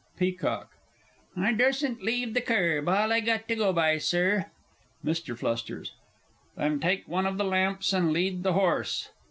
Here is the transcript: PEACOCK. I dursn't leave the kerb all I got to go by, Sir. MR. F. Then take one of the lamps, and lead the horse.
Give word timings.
PEACOCK. 0.17 0.69
I 1.37 1.53
dursn't 1.53 2.01
leave 2.01 2.33
the 2.33 2.41
kerb 2.41 2.89
all 2.89 3.13
I 3.13 3.19
got 3.19 3.47
to 3.47 3.55
go 3.55 3.71
by, 3.71 3.99
Sir. 3.99 4.47
MR. 5.05 5.79
F. 5.83 5.89
Then 6.57 6.79
take 6.79 7.07
one 7.07 7.27
of 7.27 7.37
the 7.37 7.45
lamps, 7.45 7.93
and 7.93 8.11
lead 8.11 8.41
the 8.41 8.53
horse. 8.53 9.11